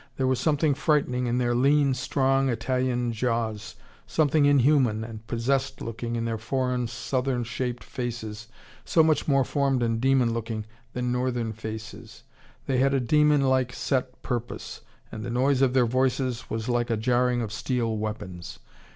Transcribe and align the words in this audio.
There 0.17 0.25
was 0.25 0.39
something 0.39 0.73
frightening 0.73 1.27
in 1.27 1.37
their 1.37 1.53
lean, 1.53 1.93
strong 1.93 2.49
Italian 2.49 3.13
jaws, 3.13 3.75
something 4.07 4.47
inhuman 4.47 5.03
and 5.03 5.27
possessed 5.27 5.79
looking 5.79 6.15
in 6.15 6.25
their 6.25 6.39
foreign, 6.39 6.87
southern 6.87 7.43
shaped 7.43 7.83
faces, 7.83 8.47
so 8.83 9.03
much 9.03 9.27
more 9.27 9.43
formed 9.45 9.83
and 9.83 10.01
demon 10.01 10.33
looking 10.33 10.65
than 10.93 11.11
northern 11.11 11.53
faces. 11.53 12.23
They 12.65 12.77
had 12.79 12.95
a 12.95 12.99
demon 12.99 13.41
like 13.41 13.73
set 13.73 14.19
purpose, 14.23 14.81
and 15.11 15.23
the 15.23 15.29
noise 15.29 15.61
of 15.61 15.75
their 15.75 15.85
voices 15.85 16.49
was 16.49 16.67
like 16.67 16.89
a 16.89 16.97
jarring 16.97 17.43
of 17.43 17.53
steel 17.53 17.95
weapons. 17.95 18.57